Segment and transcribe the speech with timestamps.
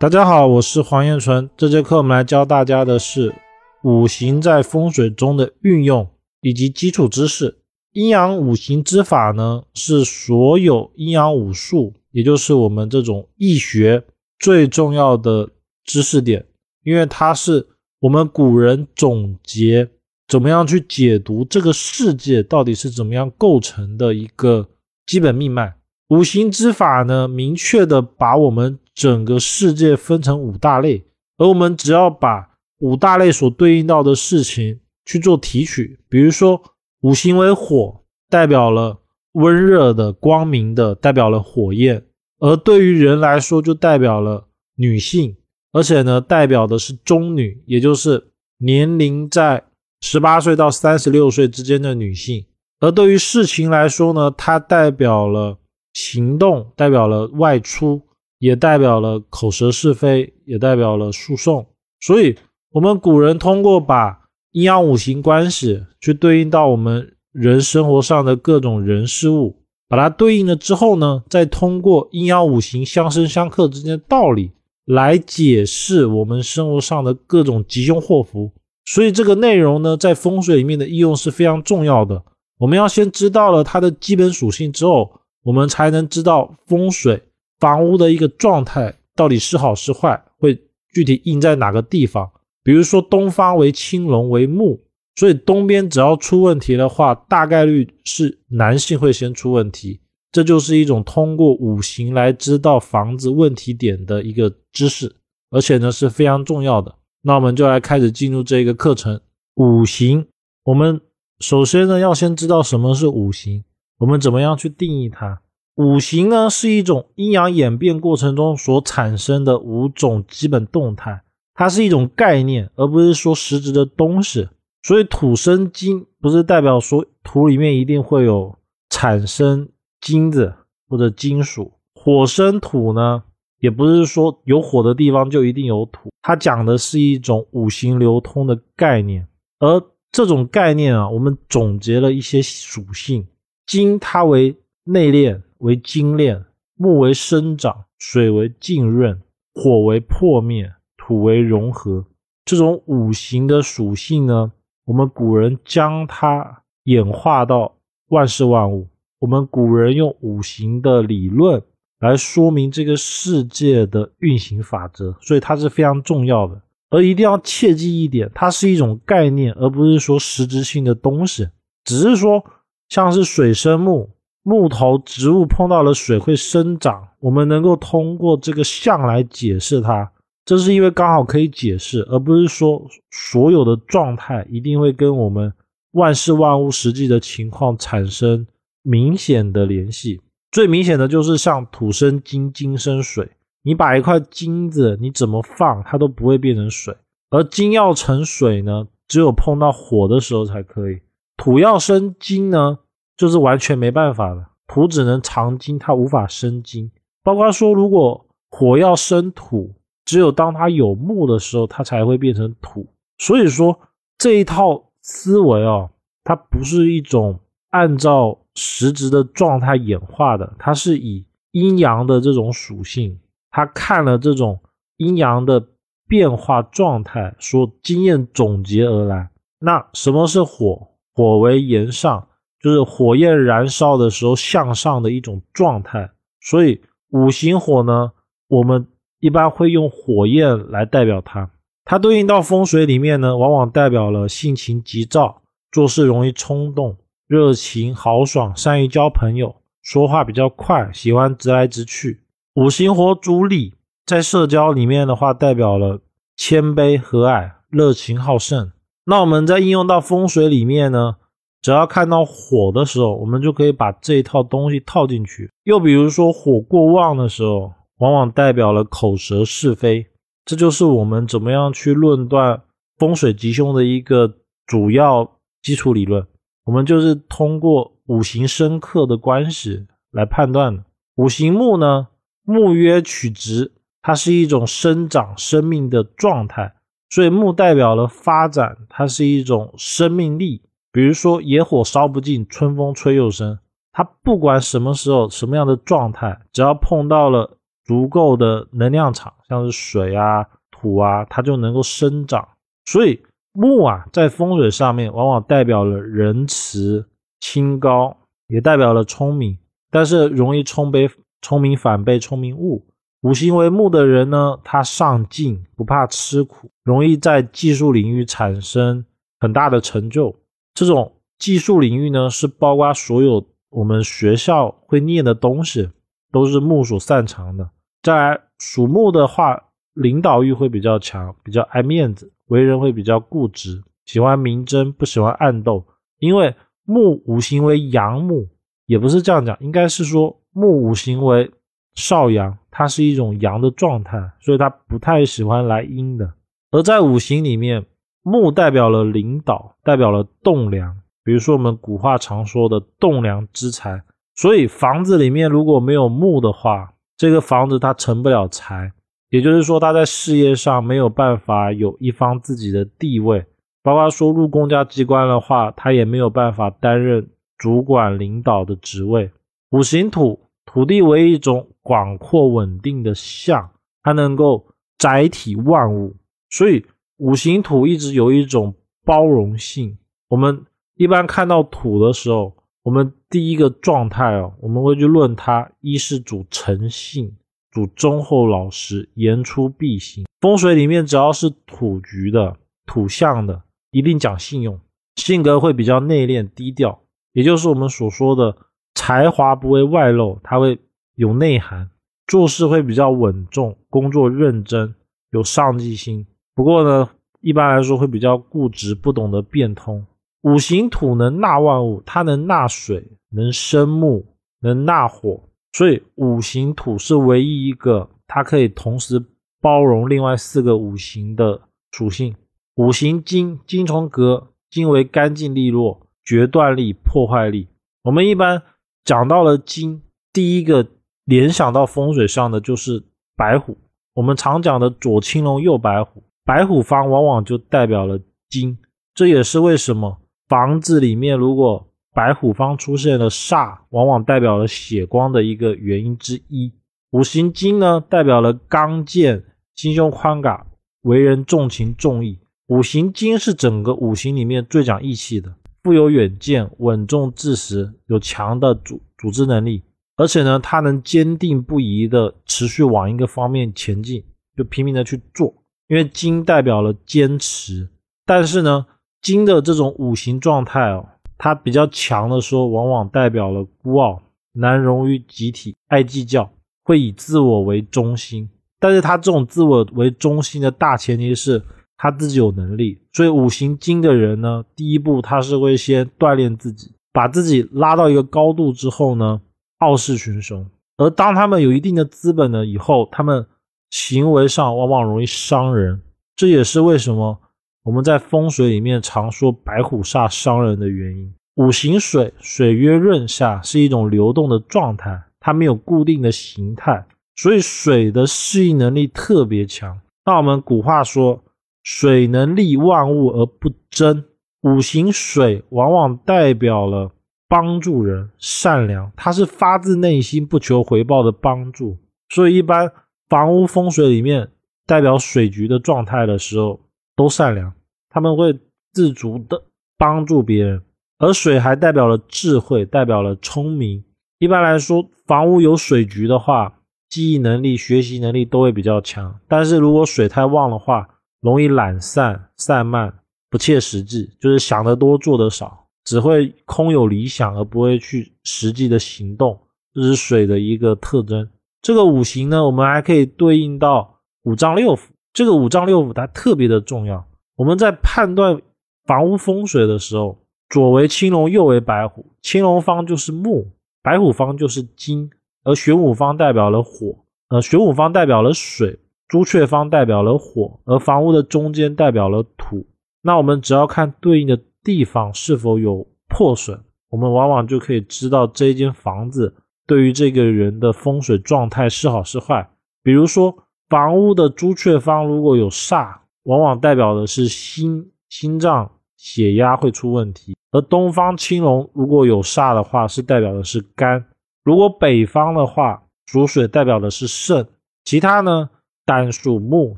[0.00, 1.50] 大家好，我是黄彦纯。
[1.58, 3.34] 这节课我们来教大家的是
[3.82, 6.08] 五行在风水中的运用
[6.40, 7.58] 以及基础知识。
[7.92, 14.02] 阴阳五行之法呢，是所有阴阳五术，也就是我们这种易学
[14.38, 15.50] 最重要的
[15.84, 16.46] 知识点，
[16.82, 19.86] 因为它是我们古人总结
[20.26, 24.66] 怎么样去解读这个世界到底是怎么样构成的一个
[25.04, 25.74] 基本命脉。
[26.08, 31.06] 五行之法呢，明确的把我们整个世界分成五大类，
[31.38, 36.60] 而我们只要把五大类所对应到的事情去做提取，比如说
[37.00, 39.00] 五行为火，代表了
[39.32, 42.02] 温热的、光明的，代表了火焰；
[42.40, 45.34] 而对于人来说，就代表了女性，
[45.72, 49.64] 而且呢，代表的是中女，也就是年龄在
[50.02, 52.42] 十八岁到三十六岁之间的女性；
[52.80, 55.56] 而对于事情来说呢，它代表了。
[55.92, 58.00] 行动代表了外出，
[58.40, 61.64] 也代表了口舌是非，也代表了诉讼。
[62.00, 62.36] 所以，
[62.72, 64.18] 我们古人通过把
[64.50, 69.54] 阴阳五行关系去对应到我们人生活上的各种人事物，
[69.88, 74.50] 把它对应了之后呢，再通过阴阳五行相生相克之间的道理
[74.84, 78.50] 来解释我们生活上的各种吉凶祸福。
[78.84, 82.22] 所以，这个内容呢，在风水里面的应用是非常重要的。
[82.58, 85.12] 我们要先知道了它的基本属性之后。
[85.42, 87.22] 我们才能知道风水
[87.60, 90.58] 房屋的一个状态到底是好是坏，会
[90.92, 92.28] 具体印在哪个地方。
[92.62, 94.80] 比如说东方为青龙为木，
[95.16, 100.00] 所以东边只要出问题的话，大概率是男性会先出问题。
[100.32, 105.16] 这就是一种通过五行来知道房子问题点的一个知识，
[105.50, 106.94] 而且呢是非常重要的。
[107.22, 109.20] 那我们就来开始进入这个课程。
[109.56, 110.26] 五行，
[110.64, 111.00] 我们
[111.40, 113.64] 首先呢要先知道什么是五行。
[113.98, 115.42] 我们怎么样去定义它？
[115.76, 121.22] 五行呢是一种阴阳演变过程中所产生的五种基本动态，
[121.54, 124.48] 它是一种概念，而不是说实质的东西。
[124.82, 128.56] 所以土生金不是代表说土里面一定会有
[128.88, 129.68] 产生
[130.00, 130.54] 金子
[130.88, 133.22] 或者金属，火生土呢
[133.58, 136.10] 也不是说有火的地方就一定有土。
[136.22, 139.26] 它讲的是一种五行流通的概念，
[139.58, 143.26] 而这种概念啊，我们总结了一些属性。
[143.66, 146.42] 金它为内敛，为精炼；
[146.76, 149.18] 木为生长，水为浸润，
[149.54, 152.04] 火为破灭，土为融合。
[152.44, 154.52] 这种五行的属性呢，
[154.84, 157.76] 我们古人将它演化到
[158.08, 158.88] 万事万物。
[159.18, 161.62] 我们古人用五行的理论
[161.98, 166.60] 来说明这个世界的运行法则，所以它是非常重要的。
[166.90, 171.48] 而一定要切记一点，它是一种概念，而不是说实质性的东西，
[171.84, 172.44] 只是说。
[172.88, 174.10] 像是水生木，
[174.42, 180.10] 木头植物碰到了水会生长，我们能够通过这个象来解释它，
[180.44, 185.52] 这是因为刚好可以解释，而不是说所有的状态一定会跟我们
[185.92, 188.46] 万事万物实际的情况产生
[188.82, 190.20] 明显的联系。
[190.50, 193.28] 最明显的就是像土生金，金生水，
[193.62, 196.96] 你把一块金子你怎么放它都不会变成水，
[197.30, 201.00] 而金要成水呢，只有碰到火的时候才可以。
[201.36, 202.78] 土要生金呢，
[203.20, 204.48] 就是完全没办法了。
[204.66, 206.90] 土只能藏金，它无法生金。
[207.22, 209.74] 包括说，如果火要生土，
[210.06, 212.86] 只有当它有木的时候，它才会变成土。
[213.18, 213.78] 所以说，
[214.16, 215.90] 这一套思维哦，
[216.24, 217.38] 它不是一种
[217.68, 223.20] 按照实质的状态演化的，它是以阴阳的这种属性，
[223.50, 224.58] 他看了这种
[224.96, 225.62] 阴阳的
[226.08, 229.28] 变化状态，所经验总结而来。
[229.58, 230.88] 那什么是火？
[231.12, 232.28] 火为炎上，
[232.62, 236.10] 就是火焰燃烧的时候向上的一种状态。
[236.40, 238.12] 所以五行火呢，
[238.48, 238.86] 我们
[239.18, 241.50] 一般会用火焰来代表它。
[241.84, 252.20] 它对应到风水里面呢，往往代表了性情急躁，做事容易冲动，热情豪爽，善于交朋友，说话比较快，喜欢直来直去。
[252.54, 253.74] 五行火主礼，
[254.06, 256.00] 在社交里面的话，代表了
[256.36, 258.70] 谦卑和蔼，热情好胜。
[259.04, 261.16] 那我们在应用到风水里面呢，
[261.62, 265.50] 只要看到火的时候，我们就可以把这一套东西套进去。
[265.64, 270.06] 又比如说火过旺的时候，往往代表了口舌是非，
[270.44, 272.62] 这就是我们怎么样去论断
[272.96, 274.36] 风水吉凶的一个
[274.66, 275.30] 主要
[275.62, 276.26] 基础理论。
[276.64, 280.84] 我们就是通过五行生克的关系来判断的。
[281.16, 282.08] 五行木呢，
[282.44, 286.74] 木曰曲直，它是一种生长生命的状态。
[287.10, 290.62] 所以木代表了发展，它是一种生命力。
[290.92, 293.58] 比如说野火烧不尽，春风吹又生。
[293.92, 302.48] 它不管什么时候、什么样的状态，只要碰到了足够的能量场，像是水啊、土啊，它就能够生长。
[302.86, 303.20] 所以
[303.52, 307.04] 木啊，在风水上面往往代表了仁慈、
[307.40, 308.16] 清高，
[308.46, 309.58] 也代表了聪明，
[309.90, 311.10] 但是容易冲被
[311.42, 312.86] 聪明反被聪明误。
[313.22, 319.04] 五行为木的人呢，他上进，不怕吃苦，容易在技术领域产生
[319.40, 320.34] 很大的成就。
[320.74, 325.90] 这种技术领域呢，是包括所有我们学校会念的东西，
[326.30, 327.70] 都是木所擅长的。
[328.02, 329.64] 再来，属木的话，
[329.94, 335.84] 领导欲会比较强，比较爱面子，为人会比较固执，喜欢明争，不喜欢暗斗。
[336.18, 338.48] 因为木五行为阳木，
[338.86, 341.50] 也不是这样讲，应该是说木五行为。
[341.96, 346.32] 少阳，它是一种阳的状态，所以它不太喜欢来阴的。
[346.70, 347.84] 而在五行里面，
[348.22, 350.96] 木代表了领导，代表了栋梁。
[351.22, 354.02] 比如说我们古话常说的“栋梁之才”，
[354.34, 358.92] 所以房子里面如果没有木的话，这个房子它成不了财，
[359.28, 363.44] 也就是说它在事业上没有办法有一方自己的地位。
[363.82, 369.30] 包括说入公家机关的话，他也没有办法担任主管领导的职位。
[369.70, 370.40] 五行土。
[370.66, 373.68] 土地为一种广阔稳定的象，
[374.04, 374.64] 它能够
[374.98, 376.14] 载体万物，
[376.48, 376.86] 所以
[377.20, 378.74] 五行土一直有一种
[379.04, 379.98] 包容性。
[380.28, 380.64] 我们
[380.94, 387.36] 一般看到土的时候，我们第一个状态哦，我们会去论它：一是主诚信，
[387.70, 390.24] 主忠厚老实，言出必行。
[390.40, 392.56] 风水里面只要是土局的、
[392.86, 394.80] 土象的，一定讲信用，
[395.16, 397.02] 性格会比较内敛低调，
[397.34, 398.56] 也就是我们所说的。
[398.92, 400.78] 才华不会外露，他会
[401.14, 401.90] 有内涵，
[402.26, 404.94] 做事会比较稳重，工作认真，
[405.30, 406.26] 有上进心。
[406.60, 407.08] 不过呢，
[407.40, 410.04] 一般来说会比较固执，不懂得变通。
[410.42, 414.26] 五行土能纳万物，它能纳水，能生木，
[414.60, 415.40] 能纳火，
[415.72, 419.24] 所以五行土是唯一一个它可以同时
[419.62, 421.62] 包容另外四个五行的
[421.92, 422.36] 属性。
[422.74, 427.68] 五行金，金从格，金为干净利落、决断力、破坏力。
[428.02, 428.62] 我们一般。
[429.02, 430.86] 讲到了金，第一个
[431.24, 433.02] 联想到风水上的就是
[433.34, 433.78] 白虎。
[434.12, 438.18] 我们常讲的左青龙右白虎，白虎方往往就代表了
[438.48, 438.76] 金。
[439.14, 446.72] 这也是为什么房子里面如果白虎方出现了煞，往往代表了血光的一个原因之一。
[447.12, 449.44] 五行金呢，代表了刚健、
[449.76, 450.66] 心胸宽广、
[451.02, 452.40] 为人重情重义。
[452.66, 455.54] 五行金是整个五行里面最讲义气的。
[455.84, 459.84] 富有远见、稳重自实，有强的组组织能力，
[460.16, 464.24] 而且呢，他能坚定不移的持续往一个方面前进，
[464.56, 465.54] 就拼命的去做。
[465.90, 467.88] 因为金代表了坚持，
[468.24, 468.86] 但是呢，
[469.20, 471.06] 金的这种五行状态哦，
[471.36, 474.22] 它比较强的时候，往往代表了孤傲，
[474.52, 476.50] 难融于集体，爱计较，
[476.84, 478.48] 会以自我为中心。
[478.78, 481.62] 但是他这种自我为中心的大前提是。
[482.02, 489.42] 他自己有能力，所以五行金的人呢，第一步他是会先锻炼自己，把自己拉到一个高度之后呢，
[489.80, 490.66] 傲视群雄。
[490.96, 493.46] 而当他们有一定的资本了以后，他们
[493.90, 496.00] 行为上往往容易伤人。
[496.34, 497.38] 这也是为什么
[497.82, 501.34] 我们在风水里面常说白虎煞伤人的原因。
[501.56, 507.04] 五行水，水曰润下，是一种流动的状态，它没有固定的形态，
[507.36, 510.00] 所以水的适应能力特别强。
[510.24, 511.42] 那我们古话说。
[511.82, 514.22] 水能利万物而不争，
[514.60, 517.10] 五行水往往代表了
[517.48, 521.96] 帮助人、善良，它是发自内心不求回报的帮助。
[522.28, 522.92] 所以，一般
[523.30, 524.50] 房屋风水里面
[524.86, 526.80] 代表水局的状态的时候，
[527.14, 527.72] 都善良，
[528.08, 528.58] 他们会
[528.92, 529.62] 自足的
[529.96, 530.82] 帮助别人。
[531.18, 534.02] 而水还代表了智慧，代表了聪明。
[534.38, 539.38] 一般来说，房屋有水局的话，记忆能力、学习能力都会比较强。
[539.46, 541.08] 但是如果水太旺的话，
[541.40, 543.14] 容易懒散、散漫、
[543.48, 549.60] 不切实际，就是想得多做得少，只会空有理想而不会去实际的行动，
[549.94, 551.48] 这是水的一个特征。
[551.82, 555.08] 这个五行呢，我们还可以对应到五脏六腑。
[555.32, 557.24] 这个五脏六腑它特别的重要。
[557.56, 558.60] 我们在判断
[559.06, 562.26] 房屋风水的时候，左为青龙，右为白虎。
[562.42, 563.72] 青龙方就是木，
[564.02, 565.30] 白虎方就是金，
[565.64, 568.98] 而玄武方代表了火，呃，玄武方代表了水。
[569.28, 572.84] 朱雀方代表了火，而房屋的中间代表了土。
[573.22, 579.54] 那我们只要看对应的地方是否有破损，我们往往就可以知道这一间房子
[579.90, 582.70] 对于这个人的风水状态是好是坏。
[583.02, 594.24] 比如说，房屋的朱雀方如果有煞，往往代表的是心、心脏、血压会出问题；而东方青龙如果有煞的话，是代表的是肝。
[594.62, 597.66] 如果北方的话，属水代表的是肾。
[598.04, 598.70] 其他呢，
[599.04, 599.96] 胆属木，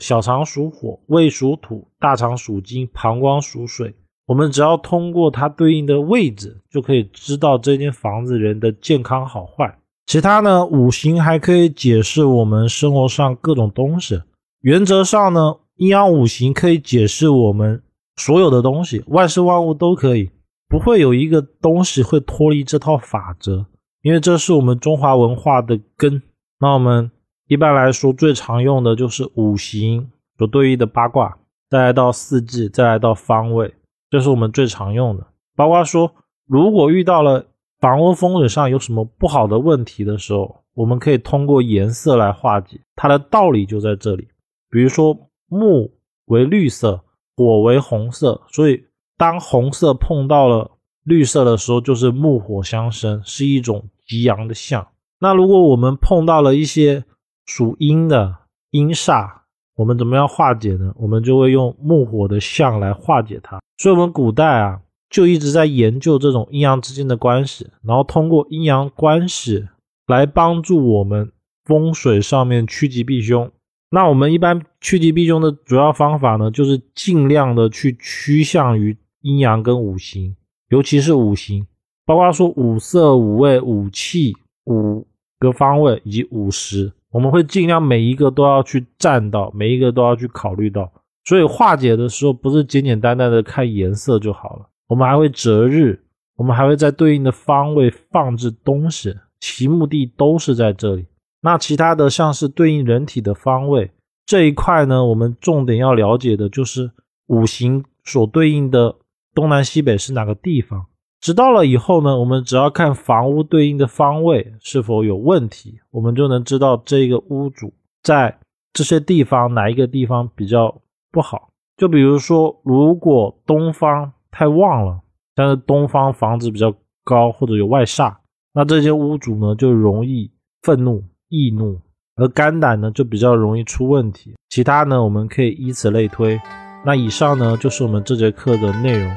[0.00, 3.94] 小肠属火，胃属土，大肠属金，膀胱属水。
[4.24, 9.76] 我们只要通过它对应的位置，就可以知道这间房子人的健康好坏。
[10.12, 14.20] 其他呢，五行还可以解释我们生活上各种东西。
[14.60, 17.82] 原则上呢，阴阳五行可以解释我们
[18.16, 20.28] 所有的东西，万事万物都可以，
[20.68, 23.64] 不会有一个东西会脱离这套法则，
[24.02, 26.20] 因为这是我们中华文化的根。
[26.60, 27.10] 那我们
[27.48, 31.38] 一般来说最常用的就是五行所对应的八卦，
[31.70, 33.72] 再来到四季，再来到方位，
[34.10, 35.26] 这是我们最常用的。
[35.56, 36.12] 八卦说，
[36.46, 37.46] 如果遇到了
[37.82, 42.80] 房屋风水上有什么不好的问题的时候，我们可以通过颜色来化解。
[42.94, 44.28] 它的道理就在这里。
[44.70, 45.92] 比如说，木
[46.26, 47.02] 为绿色，
[47.36, 48.84] 火为红色，所以
[49.18, 50.70] 当红色碰到了
[51.02, 54.86] 绿色的时候，就是木火相生，是一种极阳的象。
[55.18, 57.04] 那如果我们碰到了一些
[57.46, 58.36] 属阴的
[58.70, 59.28] 阴煞，
[59.74, 60.92] 我们怎么样化解呢？
[60.94, 63.60] 我们就会用木火的象来化解它。
[63.78, 64.80] 所以，我们古代啊，
[65.12, 69.68] 就一直在研究这种阴阳之间的关系，然后通过阴阳关系
[70.08, 71.30] 来帮助我们
[71.64, 73.48] 风水上面趋吉避凶。
[73.90, 80.34] 那我们一般趋吉避凶的主要方法呢，就是尽量的去趋向于阴阳跟五行，
[80.70, 81.64] 尤其是五行，
[82.04, 85.06] 包括说五色、五味、五气、五。
[85.42, 90.88] 个方位以及五十，我们会尽量每一个都要去占到，每一个都要去考虑到。
[91.24, 95.98] 所以化解的时候，不是简简单单的看颜色就好了，我们还会择日，
[96.36, 101.06] 我们还会在对应的方位放置东西，其目的都是在这里。
[101.40, 103.90] 那其他的像是对应人体的方位
[104.26, 106.90] 这一块呢，我们重点要了解的就是
[107.28, 108.94] 五行所对应的
[109.34, 110.84] 东南西北是哪个地方。
[111.22, 117.72] 知道了以后呢，我们只要看房屋对应的方位是否有问题，我们就能知道这个屋主
[118.02, 118.38] 在
[118.74, 121.48] 这些地方哪一个地方比较不好。
[121.78, 125.00] 就比如说，如果东方太旺了，
[125.36, 126.74] 但是东方房子比较
[127.04, 128.16] 高或者有外煞，
[128.52, 131.80] 那这些屋主呢就容易愤怒、易怒，
[132.16, 134.34] 而肝胆呢就比较容易出问题。
[134.48, 136.40] 其他呢，我们可以以此类推。
[136.84, 139.16] 那以上呢就是我们这节课的内容。